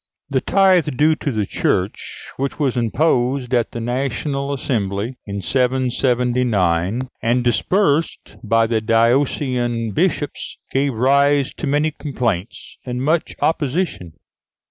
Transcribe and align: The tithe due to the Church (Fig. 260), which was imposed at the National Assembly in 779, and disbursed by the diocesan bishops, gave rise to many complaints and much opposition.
The 0.31 0.41
tithe 0.41 0.97
due 0.97 1.13
to 1.17 1.31
the 1.31 1.45
Church 1.45 2.31
(Fig. 2.35 2.35
260), 2.37 2.41
which 2.41 2.59
was 2.59 2.75
imposed 2.75 3.53
at 3.53 3.71
the 3.71 3.79
National 3.79 4.51
Assembly 4.51 5.15
in 5.27 5.43
779, 5.43 7.01
and 7.21 7.43
disbursed 7.43 8.37
by 8.43 8.65
the 8.65 8.81
diocesan 8.81 9.91
bishops, 9.91 10.57
gave 10.71 10.95
rise 10.95 11.53
to 11.53 11.67
many 11.67 11.91
complaints 11.91 12.79
and 12.83 13.03
much 13.03 13.35
opposition. 13.43 14.13